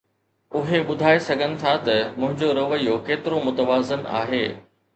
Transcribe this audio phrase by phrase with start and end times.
[0.59, 4.45] اهي ٻڌائي سگهن ٿا ته منهنجو رويو ڪيترو متوازن آهي.